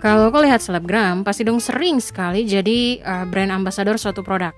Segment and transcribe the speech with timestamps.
[0.00, 4.56] Kalau kau lihat selebgram, pasti dong sering sekali jadi uh, brand ambassador suatu produk.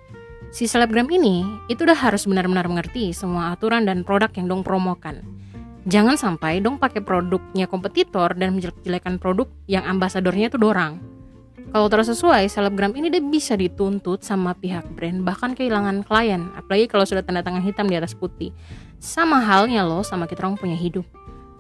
[0.55, 5.19] Si selebgram ini itu udah harus benar-benar mengerti semua aturan dan produk yang dong promokan.
[5.83, 11.03] Jangan sampai dong pakai produknya kompetitor dan menjelek-jelekan produk yang ambasadornya itu dorang.
[11.75, 16.87] Kalau terus sesuai, selebgram ini dia bisa dituntut sama pihak brand, bahkan kehilangan klien, apalagi
[16.87, 18.55] kalau sudah tanda tangan hitam di atas putih.
[19.03, 21.03] Sama halnya loh sama kita orang punya hidup.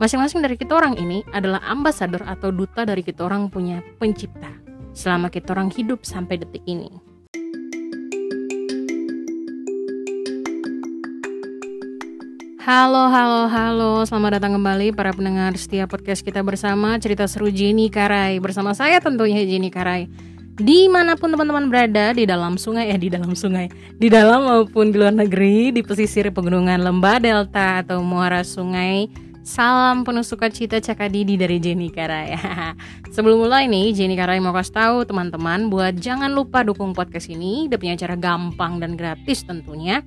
[0.03, 4.51] Masing-masing dari kita orang ini adalah ambasador atau duta dari kita orang punya pencipta.
[4.99, 6.91] Selama kita orang hidup sampai detik ini.
[12.67, 14.03] Halo, halo, halo.
[14.03, 18.43] Selamat datang kembali para pendengar setiap podcast kita bersama cerita seru Jenny Karai.
[18.43, 20.11] Bersama saya tentunya Jenny Karai.
[20.59, 23.71] Di mana pun teman-teman berada, di dalam sungai, eh di dalam sungai,
[24.03, 30.07] di dalam maupun di luar negeri, di pesisir pegunungan lembah delta atau muara sungai, Salam
[30.07, 32.39] penuh sukacita Cakadidi dari Jenny Karai.
[33.15, 37.67] Sebelum mulai nih, Jenny Karai mau kasih tahu teman-teman buat jangan lupa dukung podcast ini.
[37.67, 39.99] Dia punya cara gampang dan gratis tentunya.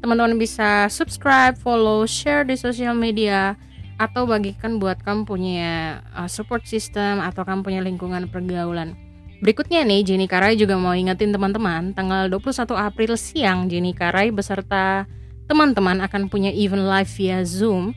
[0.00, 3.60] Teman-teman bisa subscribe, follow, share di sosial media
[4.00, 8.96] atau bagikan buat kamu punya uh, support system atau kamu punya lingkungan pergaulan.
[9.44, 15.04] Berikutnya nih, Jenny Karai juga mau ingetin teman-teman, tanggal 21 April siang Jenny Karai beserta
[15.44, 17.92] teman-teman akan punya event live via Zoom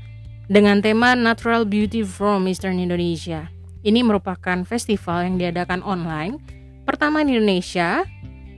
[0.52, 3.48] dengan tema Natural Beauty from Eastern Indonesia.
[3.88, 6.36] Ini merupakan festival yang diadakan online
[6.84, 8.04] pertama di Indonesia.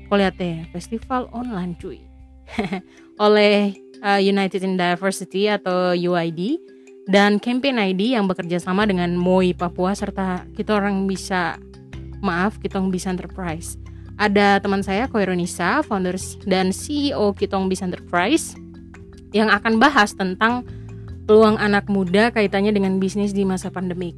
[0.09, 2.01] Kau lihat deh, festival online cuy.
[3.25, 6.57] oleh uh, United in Diversity atau UID
[7.05, 11.61] dan Campaign ID yang bekerja sama dengan MOI Papua serta kita orang bisa
[12.25, 13.77] maaf Kitong Bisa Enterprise.
[14.17, 18.57] Ada teman saya Koironisa, founders dan CEO Kitong Bisa Enterprise
[19.33, 20.65] yang akan bahas tentang
[21.23, 24.15] peluang anak muda kaitannya dengan bisnis di masa pandemik.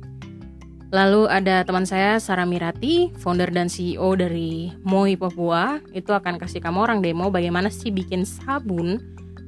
[0.94, 6.62] Lalu ada teman saya Sarah Mirati, founder dan CEO dari Moi Papua, itu akan kasih
[6.64, 9.02] kamu orang demo bagaimana sih bikin sabun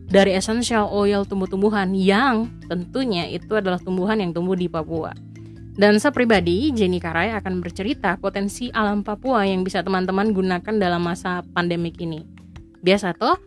[0.08, 5.14] dari essential oil tumbuh-tumbuhan yang tentunya itu adalah tumbuhan yang tumbuh di Papua.
[5.78, 11.06] Dan saya pribadi, Jenny Karai akan bercerita potensi alam Papua yang bisa teman-teman gunakan dalam
[11.06, 12.26] masa pandemik ini.
[12.82, 13.38] Biasa toh,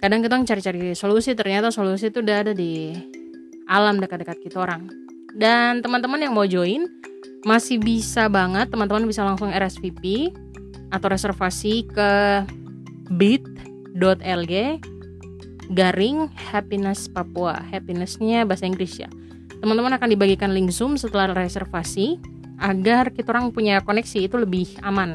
[0.00, 2.96] kadang kita cari-cari solusi, ternyata solusi itu udah ada di
[3.68, 4.88] alam dekat-dekat kita orang.
[5.36, 6.88] Dan teman-teman yang mau join
[7.46, 10.34] masih bisa banget teman-teman bisa langsung RSVP
[10.90, 12.10] atau reservasi ke
[13.12, 14.52] bit.lg
[15.70, 17.60] garing happiness Papua.
[17.68, 19.08] Happinessnya bahasa Inggris ya.
[19.60, 22.16] Teman-teman akan dibagikan link Zoom setelah reservasi
[22.58, 25.14] agar kita orang punya koneksi itu lebih aman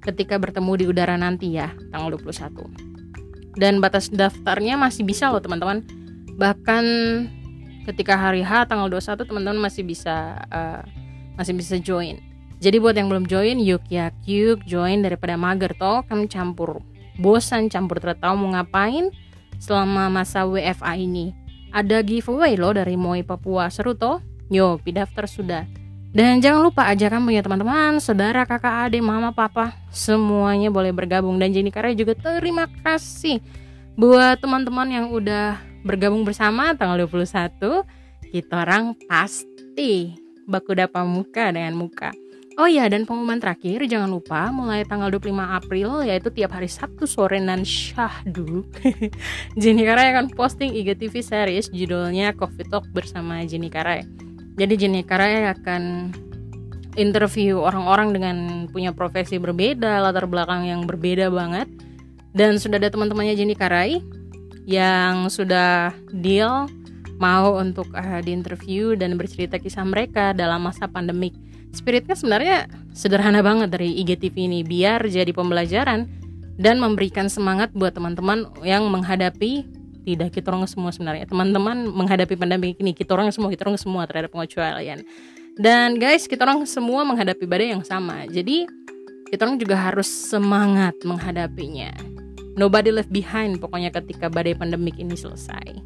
[0.00, 3.58] ketika bertemu di udara nanti ya, tanggal 21.
[3.58, 5.82] Dan batas daftarnya masih bisa loh teman-teman.
[6.38, 6.84] Bahkan
[7.88, 10.84] ketika hari H tanggal 21 teman-teman masih bisa uh,
[11.40, 12.20] masih bisa join.
[12.60, 16.84] Jadi buat yang belum join, yuk ya yuk join daripada mager toh kami campur
[17.18, 19.10] bosan campur tahu mau ngapain
[19.58, 21.34] selama masa WFA ini.
[21.74, 24.22] Ada giveaway loh dari Moi Papua seru toh.
[24.48, 25.62] Yo, daftar sudah.
[26.08, 31.36] Dan jangan lupa ajakan punya teman-teman, saudara, kakak, adik, mama, papa, semuanya boleh bergabung.
[31.36, 33.44] Dan Jenny Karya juga terima kasih
[33.92, 37.84] buat teman-teman yang udah bergabung bersama tanggal 21
[38.28, 40.16] kita orang pasti
[40.48, 42.12] baku dapat muka dengan muka.
[42.58, 47.06] Oh iya dan pengumuman terakhir jangan lupa mulai tanggal 25 April yaitu tiap hari Sabtu
[47.06, 48.66] sore dan syahdu
[49.60, 54.02] Jenny Karai akan posting IGTV series judulnya Coffee Talk bersama Jenny Karai.
[54.58, 56.10] Jadi Jenny Karai akan
[56.98, 58.36] interview orang-orang dengan
[58.74, 61.70] punya profesi berbeda, latar belakang yang berbeda banget.
[62.34, 64.02] Dan sudah ada teman-temannya Jenny Karai
[64.68, 66.68] yang sudah deal
[67.16, 71.32] mau untuk uh, diinterview dan bercerita kisah mereka dalam masa pandemik.
[71.72, 72.56] Spiritnya sebenarnya
[72.92, 76.04] sederhana banget dari IGTV ini biar jadi pembelajaran
[76.60, 79.64] dan memberikan semangat buat teman-teman yang menghadapi
[80.08, 84.08] tidak kita orang semua sebenarnya teman-teman menghadapi pandemi ini kita orang semua kita orang semua
[84.08, 85.04] terhadap pengecualian
[85.60, 88.64] dan guys kita orang semua menghadapi badai yang sama jadi
[89.28, 91.92] kita orang juga harus semangat menghadapinya
[92.58, 95.78] Nobody left behind pokoknya ketika badai pandemik ini selesai.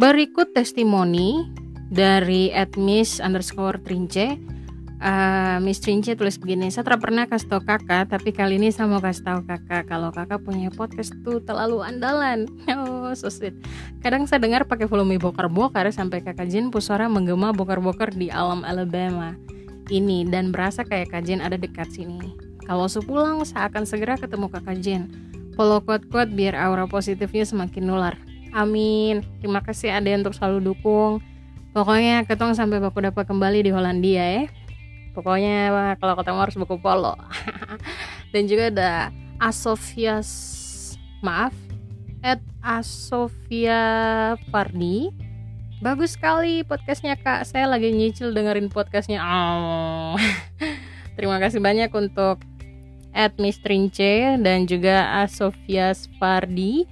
[0.00, 1.52] Berikut testimoni
[1.92, 4.40] dari admis underscore trince.
[5.04, 8.88] Uh, Miss Trince tulis begini, saya tidak pernah kasih tau kakak, tapi kali ini saya
[8.88, 12.48] mau kasih tahu kakak kalau kakak punya podcast tuh terlalu andalan.
[12.72, 13.52] Oh, so sweet.
[14.00, 19.36] Kadang saya dengar pakai volume bokar-bokar sampai kakak Jin Pusara menggema bokar-bokar di alam Alabama
[19.90, 22.36] ini dan berasa kayak kajian ada dekat sini.
[22.64, 25.12] Kalau sepulang, saya akan segera ketemu kakak Jen.
[25.54, 28.16] Follow quote-quote biar aura positifnya semakin nular.
[28.54, 31.18] amin terima kasih ada untuk selalu dukung
[31.74, 34.44] pokoknya ketong sampai baku dapat kembali di Hollandia ya
[35.10, 37.18] pokoknya kalau ketemu harus buku polo
[38.32, 38.92] dan juga ada
[39.42, 40.30] Asofias
[41.18, 41.52] maaf
[42.22, 43.82] at Asofia
[44.54, 45.10] Fardi
[45.84, 47.44] bagus sekali podcastnya kak.
[47.44, 49.20] Saya lagi nyicil dengerin podcastnya.
[49.20, 50.16] Oh.
[51.20, 52.40] terima kasih banyak untuk
[53.12, 56.88] at Miss Trince dan juga Asofia Fardi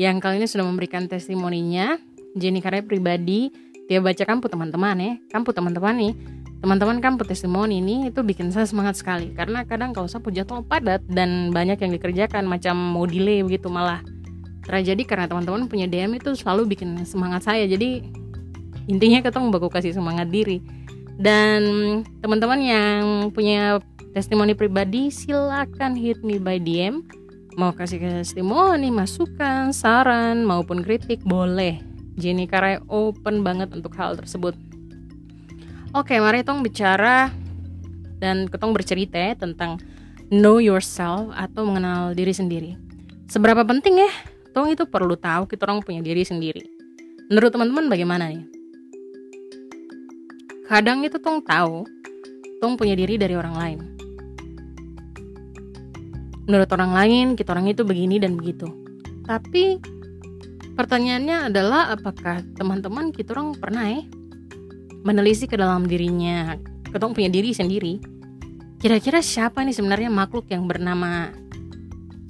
[0.00, 2.00] yang kali ini sudah memberikan testimoninya.
[2.32, 3.52] Jenny Karya pribadi
[3.92, 5.12] dia baca kampu teman-teman ya.
[5.28, 6.16] Kampu teman-teman nih.
[6.64, 9.36] Teman-teman kampu testimoni ini itu bikin saya semangat sekali.
[9.36, 14.00] Karena kadang kalau saya jadwal padat dan banyak yang dikerjakan macam mau delay begitu malah
[14.64, 17.68] terjadi karena teman-teman punya DM itu selalu bikin semangat saya.
[17.68, 18.19] Jadi
[18.88, 20.62] intinya ketemu baku kasih semangat diri
[21.20, 21.60] dan
[22.24, 23.02] teman-teman yang
[23.34, 23.82] punya
[24.16, 27.04] testimoni pribadi silakan hit me by DM
[27.58, 31.82] mau kasih testimoni, masukan, saran maupun kritik boleh.
[32.16, 34.56] Jenny Karai open banget untuk hal tersebut.
[35.96, 37.32] Oke, mari tong bicara
[38.20, 39.80] dan ketong bercerita ya tentang
[40.30, 42.70] know yourself atau mengenal diri sendiri.
[43.26, 44.10] Seberapa penting ya?
[44.54, 46.62] Tong itu perlu tahu kita orang punya diri sendiri.
[47.30, 48.42] Menurut teman-teman bagaimana nih?
[50.70, 51.82] Kadang itu tong tahu,
[52.62, 53.78] tong punya diri dari orang lain.
[56.46, 58.70] Menurut orang lain kita orang itu begini dan begitu.
[59.26, 59.82] Tapi
[60.78, 64.06] pertanyaannya adalah apakah teman-teman kita orang pernah ya
[65.02, 66.54] menelisik ke dalam dirinya
[66.86, 67.98] ketong punya diri sendiri?
[68.78, 71.34] Kira-kira siapa nih sebenarnya makhluk yang bernama?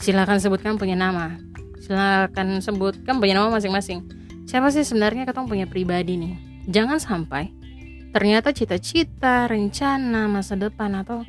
[0.01, 1.37] Silakan sebutkan punya nama.
[1.77, 4.01] Silakan sebutkan punya nama masing-masing.
[4.49, 6.35] Siapa sih sebenarnya ketong punya pribadi nih?
[6.73, 7.60] Jangan sampai
[8.11, 11.23] ternyata cita-cita rencana masa depan atau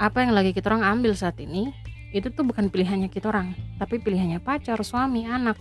[0.00, 1.70] apa yang lagi kita orang ambil saat ini
[2.12, 5.56] itu tuh bukan pilihannya kita orang, tapi pilihannya pacar, suami, anak,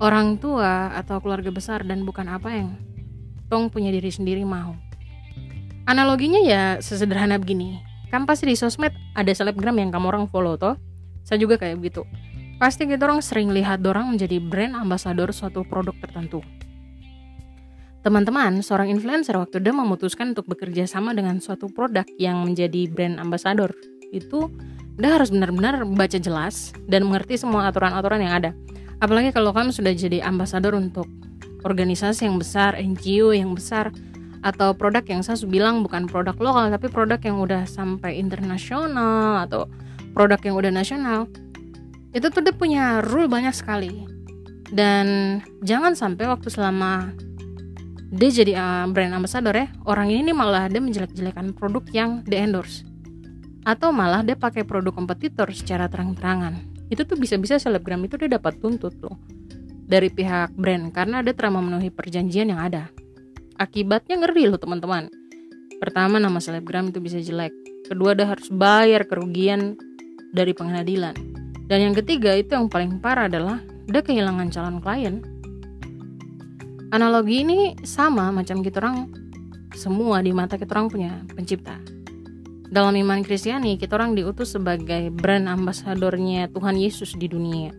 [0.00, 2.68] orang tua atau keluarga besar dan bukan apa yang
[3.52, 4.72] tong punya diri sendiri mau.
[5.84, 7.84] Analoginya ya sesederhana begini.
[8.08, 10.80] Kan pasti di sosmed ada selebgram yang kamu orang follow toh.
[11.20, 12.08] Saya juga kayak begitu.
[12.56, 16.40] Pasti kita orang sering lihat orang menjadi brand ambassador suatu produk tertentu.
[18.04, 23.16] Teman-teman, seorang influencer waktu dia memutuskan untuk bekerja sama dengan suatu produk yang menjadi brand
[23.16, 23.72] ambassador
[24.12, 24.52] itu
[25.00, 28.50] Anda harus benar-benar baca jelas dan mengerti semua aturan-aturan yang ada.
[29.00, 31.08] Apalagi kalau kamu sudah jadi ambasador untuk
[31.64, 33.88] organisasi yang besar, NGO yang besar,
[34.44, 39.64] atau produk yang saya bilang bukan produk lokal tapi produk yang udah sampai internasional atau
[40.12, 41.24] produk yang udah nasional
[42.12, 44.04] itu tuh dia punya rule banyak sekali
[44.76, 47.16] dan jangan sampai waktu selama
[48.12, 49.68] dia jadi uh, brand ambassador ya.
[49.88, 52.84] Orang ini nih malah dia menjelek-jelekan produk yang di endorse.
[53.64, 56.60] Atau malah dia pakai produk kompetitor secara terang-terangan.
[56.92, 59.16] Itu tuh bisa-bisa selebgram itu dia dapat tuntut loh.
[59.84, 62.92] Dari pihak brand karena dia telah memenuhi perjanjian yang ada.
[63.56, 65.08] Akibatnya ngeri loh teman-teman.
[65.80, 67.52] Pertama nama selebgram itu bisa jelek.
[67.88, 69.76] Kedua dia harus bayar kerugian
[70.32, 71.14] dari pengadilan.
[71.64, 75.20] Dan yang ketiga itu yang paling parah adalah dia kehilangan calon klien
[76.94, 79.10] analogi ini sama macam kita orang
[79.74, 81.82] semua di mata kita orang punya pencipta
[82.74, 87.70] dalam iman Kristiani, kita orang diutus sebagai brand ambasadornya Tuhan Yesus di dunia.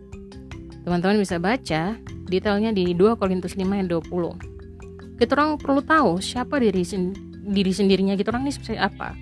[0.88, 2.00] Teman-teman bisa baca
[2.32, 5.20] detailnya di 2 Korintus 5 ayat 20.
[5.20, 6.80] Kita orang perlu tahu siapa diri
[7.44, 9.12] diri sendirinya kita orang ini seperti apa.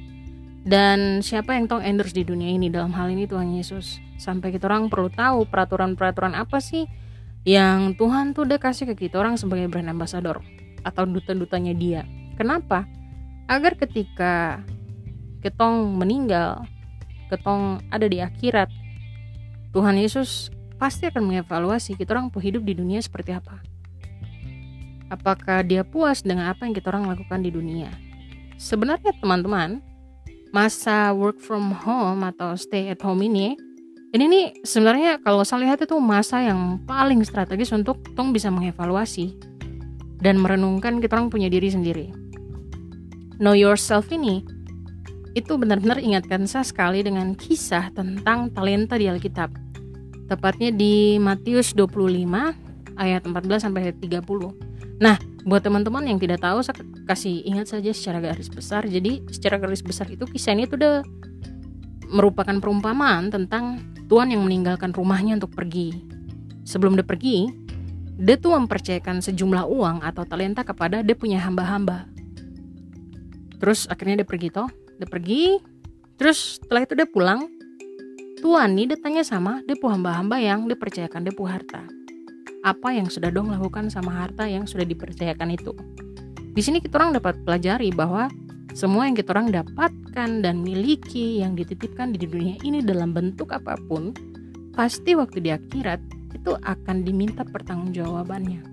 [0.62, 3.98] Dan siapa yang tahu endorse di dunia ini dalam hal ini Tuhan Yesus.
[4.14, 6.86] Sampai kita orang perlu tahu peraturan-peraturan apa sih
[7.44, 10.40] yang Tuhan tuh udah kasih ke kita orang sebagai brand ambassador
[10.80, 12.02] atau duta-dutanya dia.
[12.40, 12.88] Kenapa?
[13.44, 14.64] Agar ketika
[15.44, 16.64] ketong meninggal,
[17.28, 18.72] ketong ada di akhirat,
[19.76, 20.48] Tuhan Yesus
[20.80, 23.60] pasti akan mengevaluasi kita orang hidup di dunia seperti apa.
[25.12, 27.92] Apakah dia puas dengan apa yang kita orang lakukan di dunia?
[28.56, 29.84] Sebenarnya teman-teman,
[30.48, 33.58] masa work from home atau stay at home ini
[34.14, 39.34] ini nih sebenarnya kalau saya lihat itu masa yang paling strategis untuk tong bisa mengevaluasi
[40.22, 42.14] dan merenungkan kita orang punya diri sendiri.
[43.42, 44.46] Know yourself ini
[45.34, 49.50] itu benar-benar ingatkan saya sekali dengan kisah tentang talenta di Alkitab.
[50.30, 54.22] Tepatnya di Matius 25 ayat 14 sampai ayat 30.
[55.02, 56.78] Nah, buat teman-teman yang tidak tahu saya
[57.10, 58.86] kasih ingat saja secara garis besar.
[58.86, 60.96] Jadi, secara garis besar itu kisah ini tuh udah
[62.14, 65.92] merupakan perumpamaan tentang Tuhan yang meninggalkan rumahnya untuk pergi.
[66.64, 67.48] Sebelum dia pergi,
[68.20, 72.06] dia tuh mempercayakan sejumlah uang atau talenta kepada dia punya hamba-hamba.
[73.58, 74.68] Terus akhirnya dia pergi toh
[74.98, 75.58] dia pergi
[76.14, 77.50] terus setelah itu dia pulang
[78.38, 81.82] tuan nih dia tanya sama dia pu hamba-hamba yang dipercayakan dia pu harta
[82.64, 85.76] apa yang sudah dong lakukan sama harta yang sudah dipercayakan itu.
[86.56, 88.32] Di sini kita orang dapat pelajari bahwa
[88.74, 93.78] semua yang kita orang dapatkan dan miliki yang dititipkan di dunia ini dalam bentuk apa
[93.86, 94.10] pun,
[94.74, 96.02] pasti waktu di akhirat
[96.34, 98.66] itu akan diminta pertanggungjawabannya.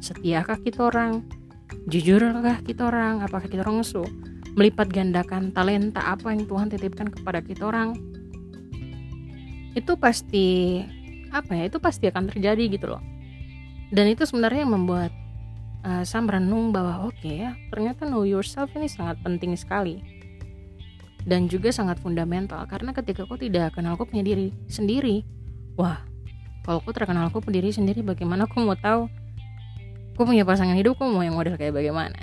[0.00, 1.20] Setiakah kita orang?
[1.92, 3.20] Jujurkah kita orang?
[3.20, 4.00] Apakah kita orang su
[4.56, 8.00] melipat gandakan talenta apa yang Tuhan titipkan kepada kita orang?
[9.76, 10.80] Itu pasti
[11.36, 11.68] apa ya?
[11.68, 13.04] Itu pasti akan terjadi gitu loh.
[13.92, 15.12] Dan itu sebenarnya yang membuat
[15.84, 20.02] uh, saya merenung bahwa oke okay, ya ternyata know yourself ini sangat penting sekali
[21.28, 25.28] dan juga sangat fundamental karena ketika kau tidak kenal kau punya diri sendiri.
[25.76, 26.00] Wah
[26.64, 29.12] kalau kau terkenal kau punya diri sendiri bagaimana kau mau tahu?
[30.16, 32.16] Kau punya pasangan hidup kau mau yang model kayak bagaimana?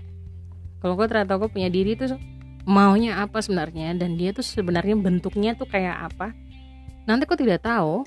[0.82, 2.18] Kalau kau ternyata kau punya diri itu
[2.66, 6.34] maunya apa sebenarnya dan dia tuh sebenarnya bentuknya tuh kayak apa?
[7.06, 8.02] Nanti kau tidak tahu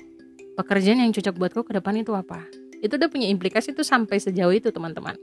[0.59, 2.43] pekerjaan yang cocok buat kau ke depan itu apa.
[2.83, 5.15] Itu udah punya implikasi tuh sampai sejauh itu teman-teman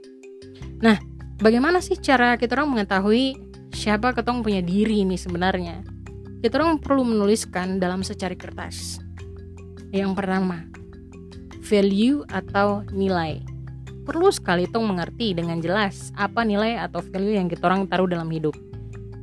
[0.77, 1.01] Nah,
[1.41, 3.33] bagaimana sih cara kita orang mengetahui
[3.73, 5.81] siapa ketong punya diri ini sebenarnya?
[6.37, 9.01] Kita orang perlu menuliskan dalam secari kertas.
[9.89, 10.69] Yang pertama,
[11.65, 13.41] value atau nilai.
[14.05, 18.29] Perlu sekali tong mengerti dengan jelas apa nilai atau value yang kita orang taruh dalam
[18.29, 18.53] hidup.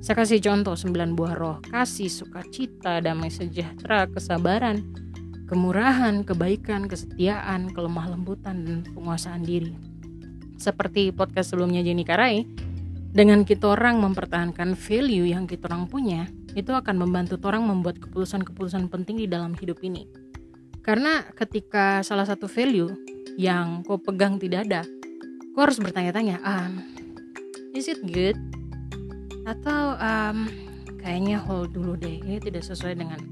[0.02, 4.84] Saya kasih contoh 9 buah roh, kasih, sukacita, damai sejahtera, kesabaran,
[5.48, 9.93] kemurahan, kebaikan, kesetiaan, kelemah lembutan, dan penguasaan diri
[10.58, 12.46] seperti podcast sebelumnya Jenny Karai,
[13.14, 16.26] dengan kita orang mempertahankan value yang kita orang punya,
[16.58, 20.06] itu akan membantu orang membuat keputusan-keputusan penting di dalam hidup ini.
[20.82, 22.90] Karena ketika salah satu value
[23.38, 24.82] yang kau pegang tidak ada,
[25.54, 26.82] kau harus bertanya-tanya, um,
[27.74, 28.34] is it good?
[29.46, 30.50] Atau um,
[30.98, 33.22] kayaknya hold dulu deh, ini tidak sesuai dengan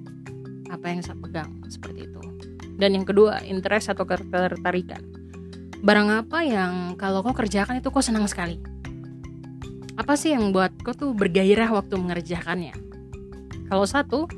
[0.71, 2.23] apa yang saya pegang, seperti itu.
[2.79, 5.22] Dan yang kedua, interest atau ketertarikan
[5.83, 8.62] barang apa yang kalau kau kerjakan itu kau senang sekali?
[9.99, 12.73] Apa sih yang buat kau tuh bergairah waktu mengerjakannya?
[13.67, 14.31] Kalau satu,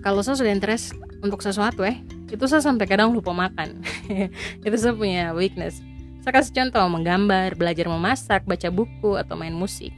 [0.00, 2.00] kalau saya sudah interest untuk sesuatu eh,
[2.32, 3.84] itu saya sampai kadang lupa makan.
[4.66, 5.84] itu saya punya weakness.
[6.24, 9.92] Saya kasih contoh menggambar, belajar memasak, baca buku, atau main musik.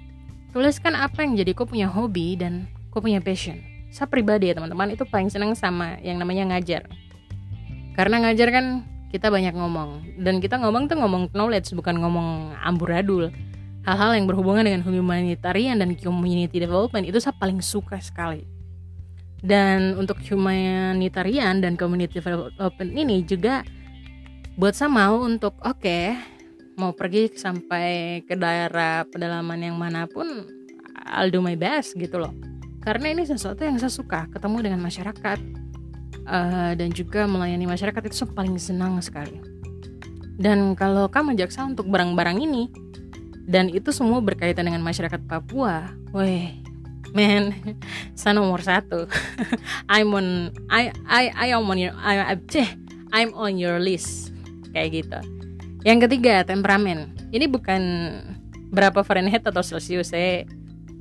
[0.50, 3.62] Tuliskan apa yang jadi kau punya hobi dan kau punya passion.
[3.94, 6.90] Saya pribadi ya teman-teman itu paling senang sama yang namanya ngajar.
[7.94, 8.66] Karena ngajar kan
[9.10, 10.16] kita banyak ngomong.
[10.16, 13.34] Dan kita ngomong tuh ngomong knowledge bukan ngomong amburadul
[13.84, 18.46] hal-hal yang berhubungan dengan humanitarian dan community development itu saya paling suka sekali.
[19.40, 23.64] Dan untuk humanitarian dan community development ini juga
[24.60, 26.12] buat saya mau untuk oke okay,
[26.76, 30.44] mau pergi sampai ke daerah pedalaman yang mana pun
[31.08, 32.36] I'll do my best gitu loh.
[32.84, 35.59] Karena ini sesuatu yang saya suka ketemu dengan masyarakat
[36.30, 39.42] uh, dan juga melayani masyarakat itu paling senang sekali.
[40.40, 42.72] Dan kalau kamu jaksa untuk barang-barang ini
[43.44, 46.54] dan itu semua berkaitan dengan masyarakat Papua, weh,
[47.12, 47.52] man,
[48.18, 49.10] saya nomor satu.
[49.92, 52.38] I'm on, I, I, I am on your, I,
[53.10, 54.32] I'm on your list,
[54.72, 55.18] kayak gitu.
[55.82, 57.12] Yang ketiga, temperamen.
[57.34, 57.82] Ini bukan
[58.70, 60.46] berapa Fahrenheit atau Celsius, saya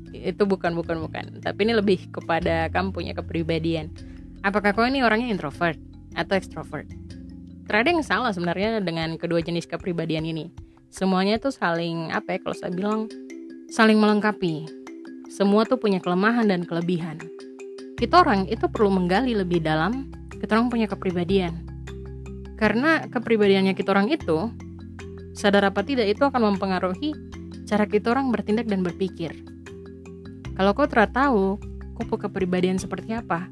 [0.09, 3.93] itu bukan bukan bukan tapi ini lebih kepada kamu punya kepribadian
[4.39, 5.75] Apakah kau ini orangnya introvert
[6.15, 6.87] atau extrovert?
[7.67, 10.47] Terada yang salah sebenarnya dengan kedua jenis kepribadian ini.
[10.89, 13.11] Semuanya tuh saling apa ya kalau saya bilang
[13.67, 14.63] saling melengkapi.
[15.29, 17.19] Semua tuh punya kelemahan dan kelebihan.
[17.99, 20.07] Kita orang itu perlu menggali lebih dalam
[20.39, 21.53] kita orang punya kepribadian.
[22.55, 24.49] Karena kepribadiannya kita orang itu
[25.35, 27.11] sadar apa tidak itu akan mempengaruhi
[27.67, 29.35] cara kita orang bertindak dan berpikir.
[30.55, 31.59] Kalau kau telah tahu
[31.99, 33.51] kau kepribadian seperti apa,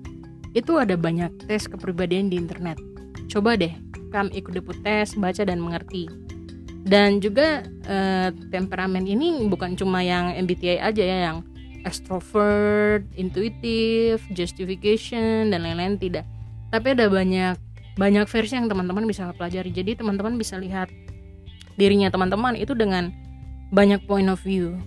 [0.56, 2.80] itu ada banyak tes kepribadian di internet.
[3.28, 3.74] Coba deh,
[4.12, 6.08] kamu ikut deput tes, baca dan mengerti.
[6.88, 11.38] Dan juga eh, temperamen ini bukan cuma yang MBTI aja ya, yang
[11.84, 16.24] extrovert, intuitive, justification dan lain-lain tidak.
[16.72, 17.56] Tapi ada banyak
[17.98, 19.74] banyak versi yang teman-teman bisa pelajari.
[19.74, 20.88] Jadi teman-teman bisa lihat
[21.76, 23.12] dirinya teman-teman itu dengan
[23.76, 24.80] banyak point of view.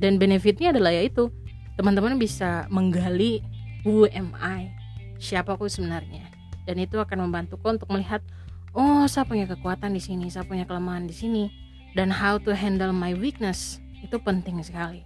[0.00, 1.28] Dan benefitnya adalah yaitu
[1.76, 3.40] teman-teman bisa menggali
[3.84, 4.79] who am I
[5.20, 6.32] siapa aku sebenarnya.
[6.64, 8.24] Dan itu akan membantuku untuk melihat
[8.72, 11.44] oh saya punya kekuatan di sini saya punya kelemahan di sini.
[11.92, 15.04] Dan how to handle my weakness itu penting sekali.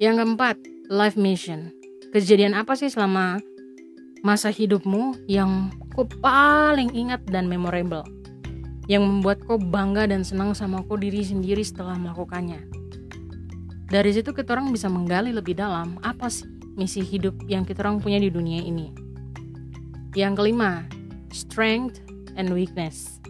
[0.00, 0.56] Yang keempat
[0.88, 1.70] life mission.
[2.10, 3.38] Kejadian apa sih selama
[4.24, 8.02] masa hidupmu yang kau paling ingat dan memorable?
[8.90, 12.66] Yang membuat kau bangga dan senang sama kau diri sendiri setelah melakukannya?
[13.90, 16.46] Dari situ kita orang bisa menggali lebih dalam apa sih
[16.78, 19.09] misi hidup yang kita orang punya di dunia ini
[20.18, 20.86] yang kelima,
[21.30, 22.02] strength
[22.34, 23.20] and weakness.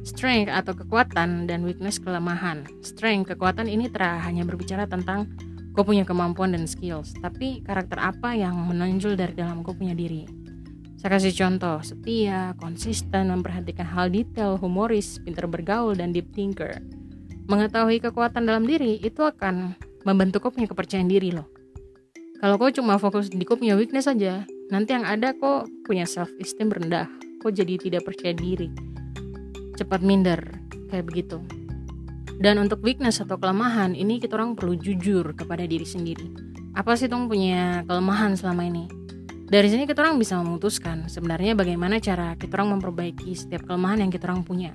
[0.00, 2.64] Strength atau kekuatan dan weakness kelemahan.
[2.80, 5.28] Strength, kekuatan ini hanya berbicara tentang
[5.76, 10.24] kau punya kemampuan dan skills, tapi karakter apa yang menonjol dari dalam kau punya diri.
[11.00, 16.76] Saya kasih contoh, setia, konsisten, memperhatikan hal detail, humoris, pintar bergaul, dan deep thinker.
[17.48, 19.72] Mengetahui kekuatan dalam diri itu akan
[20.04, 21.48] membentuk kau punya kepercayaan diri loh.
[22.40, 26.30] Kalau kau cuma fokus di kau punya weakness saja, nanti yang ada kau punya self
[26.38, 27.10] esteem rendah,
[27.42, 28.70] kau jadi tidak percaya diri.
[29.74, 30.40] Cepat minder
[30.88, 31.42] kayak begitu.
[32.40, 36.24] Dan untuk weakness atau kelemahan ini kita orang perlu jujur kepada diri sendiri.
[36.72, 38.88] Apa sih tong punya kelemahan selama ini?
[39.50, 44.10] Dari sini kita orang bisa memutuskan sebenarnya bagaimana cara kita orang memperbaiki setiap kelemahan yang
[44.14, 44.70] kita orang punya.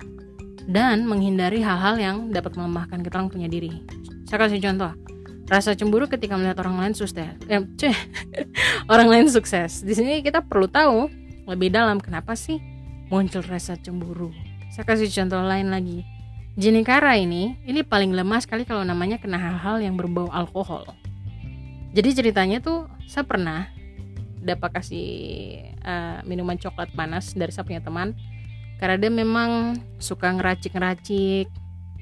[0.68, 3.82] Dan menghindari hal-hal yang dapat melemahkan kita orang punya diri.
[4.28, 5.15] Saya kasih contoh
[5.46, 7.96] rasa cemburu ketika melihat orang lain sukses eh, ceh,
[8.92, 11.06] orang lain sukses di sini kita perlu tahu
[11.46, 12.58] lebih dalam kenapa sih
[13.06, 14.34] muncul rasa cemburu
[14.76, 16.04] saya kasih contoh lain lagi.
[16.52, 20.84] Jenikara ini, ini paling lemah sekali kalau namanya kena hal-hal yang berbau alkohol.
[21.96, 23.72] Jadi ceritanya tuh, saya pernah
[24.36, 25.08] dapat kasih
[25.80, 28.12] uh, minuman coklat panas dari saya punya teman.
[28.76, 31.48] Karena dia memang suka ngeracik-ngeracik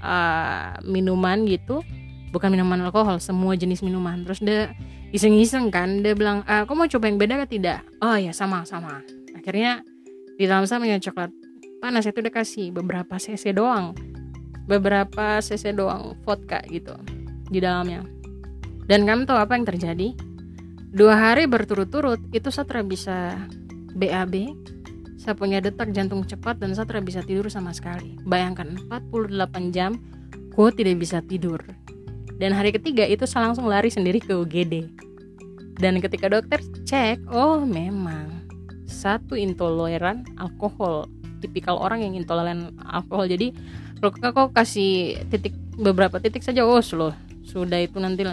[0.02, 1.78] uh, minuman gitu.
[2.34, 4.26] Bukan minuman alkohol, semua jenis minuman.
[4.26, 4.74] Terus dia
[5.14, 7.86] iseng-iseng kan, dia bilang, ah, kok mau coba yang beda atau tidak?
[8.02, 9.06] Oh ya sama-sama.
[9.38, 9.86] Akhirnya
[10.34, 11.30] di dalam punya coklat
[11.78, 13.94] panas itu udah kasih beberapa cc doang
[14.66, 16.96] beberapa cc doang vodka gitu
[17.52, 18.02] di dalamnya
[18.90, 20.08] dan kamu tahu apa yang terjadi
[20.90, 23.36] dua hari berturut-turut itu Satra bisa
[23.94, 24.56] BAB
[25.20, 30.00] saya punya detak jantung cepat dan Satra bisa tidur sama sekali bayangkan 48 jam
[30.50, 31.62] ku tidak bisa tidur
[32.38, 34.90] dan hari ketiga itu saya langsung lari sendiri ke UGD
[35.78, 38.42] dan ketika dokter cek oh memang.
[38.84, 41.10] Satu intoleran alkohol.
[41.42, 43.28] Tipikal orang yang intoleran alkohol.
[43.28, 43.52] Jadi
[44.00, 46.64] kalau kau kasih titik beberapa titik saja.
[46.64, 47.12] Oh loh
[47.44, 48.24] sudah itu nanti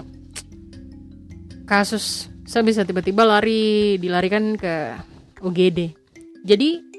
[1.67, 4.97] kasus saya bisa tiba-tiba lari dilarikan ke
[5.43, 5.93] UGD
[6.41, 6.90] jadi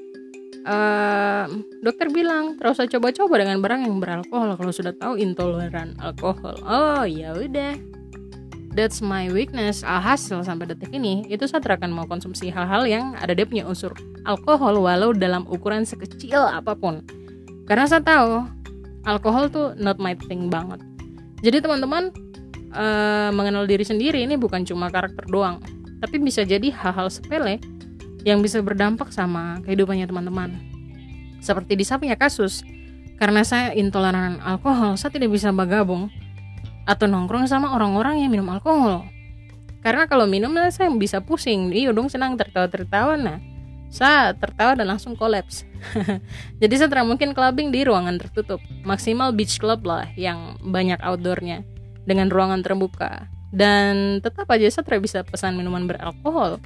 [1.83, 4.55] dokter bilang terus saya coba-coba dengan barang yang beralkohol.
[4.55, 6.55] Kalau sudah tahu intoleran alkohol.
[6.63, 7.75] Oh ya udah.
[8.73, 9.85] That's my weakness.
[9.85, 13.93] Alhasil sampai detik ini itu saya akan mau konsumsi hal-hal yang ada dia punya unsur
[14.25, 17.05] alkohol walau dalam ukuran sekecil apa pun.
[17.69, 18.43] Karena saya tahu
[19.05, 20.81] alkohol tuh not my thing banget.
[21.45, 22.09] Jadi teman-teman
[22.73, 25.61] uh, mengenal diri sendiri ini bukan cuma karakter doang
[26.03, 27.63] tapi bisa jadi hal-hal sepele
[28.23, 30.55] yang bisa berdampak sama kehidupannya teman-teman.
[31.43, 32.63] Seperti di saya punya kasus
[33.19, 36.09] karena saya intoleran alkohol saya tidak bisa bergabung
[36.83, 39.07] atau nongkrong sama orang-orang yang minum alkohol.
[39.83, 41.71] Karena kalau minum saya bisa pusing.
[41.75, 43.19] Iya dong senang tertawa-tertawa.
[43.19, 43.37] Nah
[43.91, 45.67] saya tertawa dan langsung kolaps.
[46.63, 48.63] Jadi saya tidak mungkin clubbing di ruangan tertutup.
[48.87, 51.67] Maksimal beach club lah yang banyak outdoornya
[52.07, 53.27] dengan ruangan terbuka.
[53.53, 56.57] Dan tetap aja saya tidak bisa pesan minuman beralkohol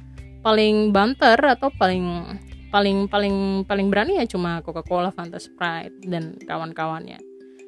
[0.42, 7.18] paling banter atau paling paling paling paling berani ya cuma Coca-Cola, Fanta Sprite dan kawan-kawannya.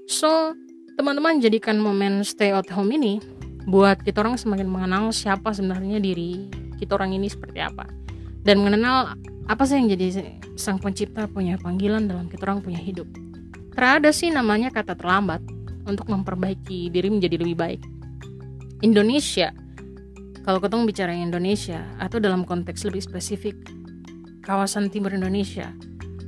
[0.06, 0.54] So
[1.00, 3.22] teman-teman jadikan momen stay at home ini
[3.64, 7.88] buat kita orang semakin mengenal siapa sebenarnya diri kita orang ini seperti apa.
[8.40, 9.16] Dan mengenal
[9.48, 13.08] apa sih yang jadi sang pencipta punya panggilan dalam kita orang punya hidup.
[13.76, 15.40] Terada sih namanya kata terlambat
[15.88, 17.82] untuk memperbaiki diri menjadi lebih baik.
[18.80, 19.52] Indonesia
[20.46, 23.56] kalau ketemu bicara Indonesia atau dalam konteks lebih spesifik
[24.44, 25.72] kawasan timur Indonesia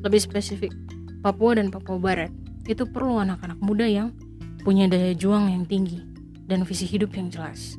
[0.02, 0.74] lebih spesifik
[1.22, 2.32] Papua dan Papua Barat
[2.66, 4.10] itu perlu anak-anak muda yang
[4.62, 6.02] punya daya juang yang tinggi
[6.46, 7.78] dan visi hidup yang jelas.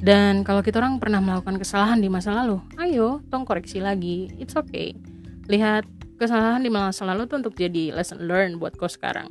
[0.00, 4.32] Dan kalau kita orang pernah melakukan kesalahan di masa lalu, ayo tong koreksi lagi.
[4.40, 4.96] It's okay.
[5.46, 5.84] Lihat
[6.16, 9.28] kesalahan di masa lalu tuh untuk jadi lesson learn buat kau sekarang.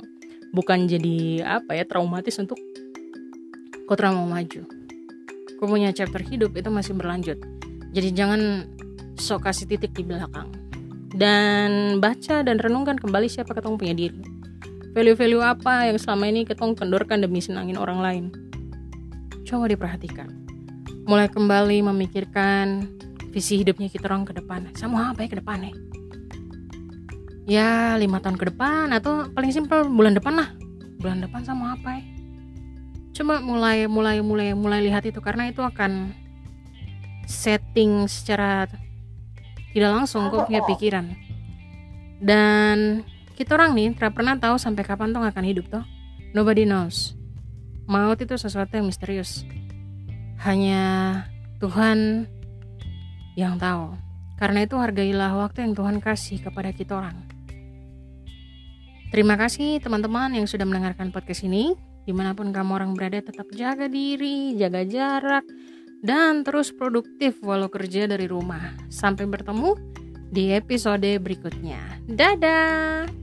[0.54, 2.56] Bukan jadi apa ya traumatis untuk
[3.90, 4.62] kau trauma maju.
[5.60, 7.36] Kau punya chapter hidup itu masih berlanjut.
[7.92, 8.64] Jadi jangan
[9.20, 10.48] sok kasih titik di belakang.
[11.12, 14.20] Dan baca dan renungkan kembali siapa ketemu punya diri.
[14.96, 18.24] Value-value apa yang selama ini ketong kendorkan demi senangin orang lain.
[19.44, 20.32] Coba diperhatikan.
[21.04, 22.88] Mulai kembali memikirkan
[23.28, 24.72] visi hidupnya kita orang ke depan.
[24.72, 25.76] Sama apa ya ke depan nih
[27.50, 30.48] ya lima tahun ke depan atau paling simpel bulan depan lah.
[31.02, 32.19] Bulan depan sama apa ya
[33.16, 36.14] coba mulai mulai mulai mulai lihat itu karena itu akan
[37.26, 38.66] setting secara
[39.70, 41.14] tidak langsung kok punya pikiran
[42.20, 43.02] dan
[43.40, 45.80] kita orang nih tidak pernah tahu sampai kapan tuh akan hidup toh.
[46.36, 47.16] Nobody knows.
[47.88, 49.48] Maut itu sesuatu yang misterius.
[50.44, 51.24] Hanya
[51.56, 52.28] Tuhan
[53.40, 53.96] yang tahu.
[54.36, 57.16] Karena itu hargailah waktu yang Tuhan kasih kepada kita orang.
[59.08, 61.72] Terima kasih teman-teman yang sudah mendengarkan podcast ini.
[62.04, 65.44] Di mana pun kamu orang berada, tetap jaga diri, jaga jarak,
[66.00, 68.72] dan terus produktif walau kerja dari rumah.
[68.88, 69.76] Sampai bertemu
[70.32, 72.00] di episode berikutnya.
[72.08, 73.19] Dadah!